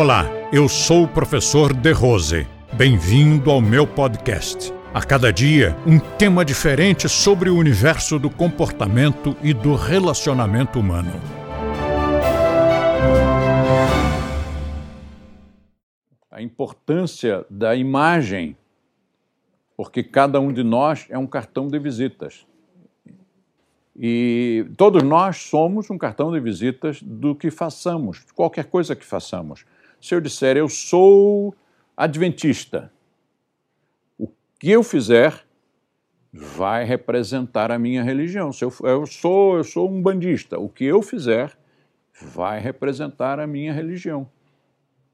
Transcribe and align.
Olá, 0.00 0.26
eu 0.52 0.68
sou 0.68 1.02
o 1.02 1.08
professor 1.08 1.74
De 1.74 1.90
Rose. 1.90 2.46
Bem-vindo 2.72 3.50
ao 3.50 3.60
meu 3.60 3.84
podcast. 3.84 4.72
A 4.94 5.04
cada 5.04 5.32
dia, 5.32 5.76
um 5.84 5.98
tema 5.98 6.44
diferente 6.44 7.08
sobre 7.08 7.50
o 7.50 7.56
universo 7.56 8.16
do 8.16 8.30
comportamento 8.30 9.36
e 9.42 9.52
do 9.52 9.74
relacionamento 9.74 10.78
humano. 10.78 11.10
A 16.30 16.40
importância 16.40 17.44
da 17.50 17.74
imagem, 17.74 18.56
porque 19.76 20.04
cada 20.04 20.38
um 20.38 20.52
de 20.52 20.62
nós 20.62 21.08
é 21.10 21.18
um 21.18 21.26
cartão 21.26 21.66
de 21.66 21.76
visitas. 21.76 22.46
E 23.96 24.64
todos 24.76 25.02
nós 25.02 25.38
somos 25.38 25.90
um 25.90 25.98
cartão 25.98 26.30
de 26.30 26.38
visitas 26.38 27.02
do 27.02 27.34
que 27.34 27.50
façamos, 27.50 28.24
qualquer 28.32 28.66
coisa 28.66 28.94
que 28.94 29.04
façamos. 29.04 29.64
Se 30.00 30.14
eu 30.14 30.20
disser 30.20 30.56
eu 30.56 30.68
sou 30.68 31.54
adventista, 31.96 32.92
o 34.18 34.28
que 34.58 34.70
eu 34.70 34.82
fizer 34.82 35.44
vai 36.32 36.84
representar 36.84 37.70
a 37.70 37.78
minha 37.78 38.02
religião. 38.02 38.52
Se 38.52 38.64
eu, 38.64 38.72
eu 38.82 39.06
sou 39.06 39.56
eu 39.56 39.64
sou 39.64 39.90
um 39.90 40.00
bandista, 40.00 40.58
o 40.58 40.68
que 40.68 40.84
eu 40.84 41.02
fizer 41.02 41.56
vai 42.20 42.60
representar 42.60 43.40
a 43.40 43.46
minha 43.46 43.72
religião. 43.72 44.28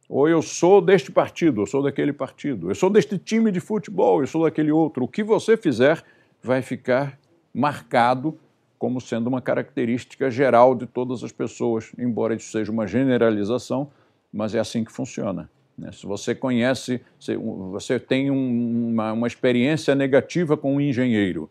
Ou 0.08 0.28
eu 0.28 0.42
sou 0.42 0.80
deste 0.80 1.10
partido, 1.10 1.62
eu 1.62 1.66
sou 1.66 1.82
daquele 1.82 2.12
partido, 2.12 2.70
eu 2.70 2.74
sou 2.74 2.90
deste 2.90 3.16
time 3.16 3.50
de 3.50 3.60
futebol, 3.60 4.20
eu 4.20 4.26
sou 4.26 4.44
daquele 4.44 4.70
outro. 4.70 5.04
O 5.04 5.08
que 5.08 5.22
você 5.22 5.56
fizer 5.56 6.04
vai 6.42 6.60
ficar 6.60 7.18
marcado 7.54 8.38
como 8.78 9.00
sendo 9.00 9.28
uma 9.28 9.40
característica 9.40 10.30
geral 10.30 10.74
de 10.74 10.86
todas 10.86 11.24
as 11.24 11.32
pessoas, 11.32 11.90
embora 11.98 12.34
isso 12.34 12.50
seja 12.50 12.70
uma 12.70 12.86
generalização, 12.86 13.90
mas 14.34 14.52
é 14.52 14.58
assim 14.58 14.82
que 14.82 14.90
funciona. 14.90 15.48
Né? 15.78 15.92
Se 15.92 16.04
você 16.04 16.34
conhece, 16.34 17.00
se 17.20 17.36
você 17.36 18.00
tem 18.00 18.30
uma, 18.30 19.12
uma, 19.12 19.26
experiência 19.28 19.94
negativa 19.94 20.56
com 20.56 20.74
um 20.74 20.80
engenheiro, 20.80 21.48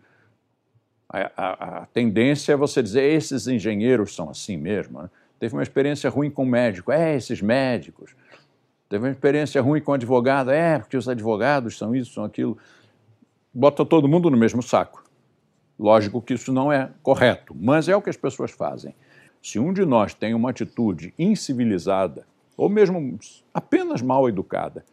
a, 1.08 1.32
a, 1.38 1.78
a, 1.78 1.86
tendência 1.86 2.52
é 2.52 2.58
você 2.58 2.84
dizer 2.84 3.04
esses 3.04 3.48
engenheiros 3.48 4.14
são 4.14 4.30
assim 4.30 4.58
mesmo. 4.58 5.02
Né? 5.02 5.10
Teve 5.40 5.56
uma 5.56 5.64
experiência 5.64 6.10
ruim 6.10 6.30
com 6.30 6.46
médico, 6.46 6.92
é 6.92 7.16
esses 7.16 7.42
médicos. 7.42 8.14
Teve 8.90 9.06
uma 9.06 9.12
experiência 9.12 9.62
ruim 9.62 9.80
com 9.80 9.94
advogado, 9.94 10.52
é 10.52 10.78
porque 10.78 10.98
os 10.98 11.08
advogados 11.08 11.78
são 11.78 11.96
isso, 11.96 12.14
são 12.14 12.26
aquilo. 12.26 12.58
Bota 13.54 13.86
todo 13.86 14.10
mundo 14.10 14.30
no 14.30 14.38
mesmo 14.38 14.62
saco. 14.62 15.04
Lógico 15.80 16.22
que 16.22 16.34
isso 16.34 16.52
não 16.52 16.72
é 16.72 16.90
correto, 17.02 17.56
mas 17.58 17.88
é 17.88 17.96
o 17.96 18.02
que 18.02 18.10
as 18.10 18.18
pessoas 18.18 18.52
fazem. 18.52 18.94
Se 19.42 19.58
um 19.58 19.74
de 19.74 19.86
nós 19.86 20.14
tem 20.14 20.34
uma 20.34 20.50
atitude 20.50 21.14
incivilizada, 21.18 22.26
ou 22.56 22.70
mesmo 22.70 23.20
apenas 23.54 24.02
mal 24.02 24.28
educada, 24.28 24.86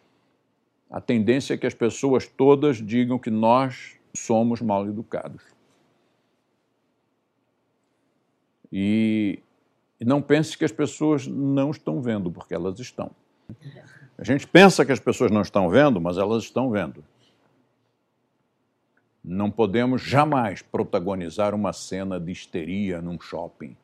a 0.91 1.01
tendência 1.01 1.55
é 1.55 1.57
que 1.57 1.67
as 1.67 1.75
pessoas 1.75 2.27
todas 2.27 2.79
digam 2.79 3.19
que 3.19 3.31
nós 3.31 3.97
somos 4.15 4.61
mal 4.61 4.87
educados. 4.87 5.43
E, 8.73 9.41
não 10.01 10.23
pense 10.23 10.57
que 10.57 10.65
as 10.65 10.73
pessoas 10.73 11.27
não 11.27 11.71
estão 11.71 12.01
vendo, 12.01 12.31
porque 12.31 12.55
elas 12.55 12.79
estão. 12.79 13.11
A 14.17 14.25
gente 14.25 14.47
pensa 14.47 14.85
que 14.85 14.93
as 14.93 15.01
pessoas 15.01 15.31
não 15.31 15.43
estão 15.43 15.69
vendo, 15.69 16.01
mas 16.01 16.19
elas 16.19 16.45
estão 16.45 16.71
vendo. 16.71 17.05
Não 19.23 19.51
podemos 19.51 20.03
jamais 20.03 20.63
protagonizar 20.63 21.55
uma 21.55 21.73
cena 21.73 22.19
de 22.19 22.33
histeria 22.33 23.03
num 23.03 23.21
shopping. 23.21 23.77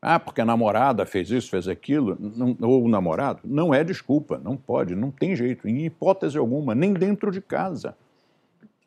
Ah, 0.00 0.18
porque 0.20 0.40
a 0.40 0.44
namorada 0.44 1.04
fez 1.04 1.30
isso, 1.30 1.50
fez 1.50 1.66
aquilo, 1.66 2.16
não, 2.20 2.56
ou 2.60 2.84
o 2.84 2.88
namorado. 2.88 3.40
Não 3.44 3.74
é 3.74 3.82
desculpa, 3.82 4.38
não 4.38 4.56
pode, 4.56 4.94
não 4.94 5.10
tem 5.10 5.34
jeito, 5.34 5.68
em 5.68 5.84
hipótese 5.84 6.38
alguma, 6.38 6.74
nem 6.74 6.92
dentro 6.92 7.32
de 7.32 7.40
casa. 7.40 7.96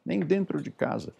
Nem 0.05 0.21
dentro 0.21 0.61
de 0.61 0.71
casa. 0.71 1.13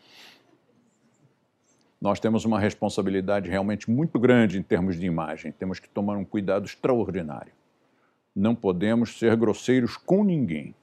Nós 1.99 2.19
temos 2.19 2.45
uma 2.45 2.59
responsabilidade 2.59 3.49
realmente 3.49 3.91
muito 3.91 4.17
grande 4.17 4.57
em 4.57 4.63
termos 4.63 4.99
de 4.99 5.05
imagem, 5.05 5.51
temos 5.51 5.77
que 5.77 5.89
tomar 5.89 6.17
um 6.17 6.25
cuidado 6.25 6.65
extraordinário. 6.65 7.51
Não 8.35 8.55
podemos 8.55 9.19
ser 9.19 9.35
grosseiros 9.35 9.97
com 9.97 10.23
ninguém. 10.23 10.73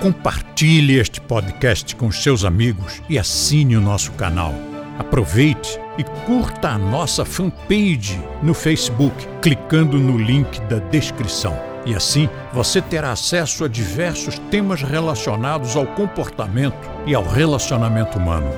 Compartilhe 0.00 0.96
este 0.96 1.20
podcast 1.20 1.96
com 1.96 2.10
seus 2.12 2.44
amigos 2.44 3.02
e 3.10 3.18
assine 3.18 3.76
o 3.76 3.80
nosso 3.80 4.12
canal. 4.12 4.52
Aproveite 4.96 5.78
e 5.98 6.04
curta 6.24 6.70
a 6.70 6.78
nossa 6.78 7.24
fanpage 7.24 8.22
no 8.42 8.54
Facebook, 8.54 9.28
clicando 9.42 9.98
no 9.98 10.16
link 10.16 10.60
da 10.62 10.78
descrição. 10.78 11.58
E 11.84 11.94
assim 11.94 12.28
você 12.52 12.80
terá 12.80 13.12
acesso 13.12 13.64
a 13.64 13.68
diversos 13.68 14.38
temas 14.50 14.82
relacionados 14.82 15.76
ao 15.76 15.86
comportamento 15.86 16.88
e 17.06 17.14
ao 17.14 17.24
relacionamento 17.24 18.18
humano. 18.18 18.48